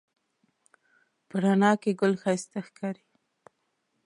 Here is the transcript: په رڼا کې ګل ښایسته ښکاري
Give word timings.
په 1.27 1.35
رڼا 1.43 1.71
کې 1.81 1.91
ګل 1.99 2.13
ښایسته 2.21 2.59
ښکاري 2.67 3.03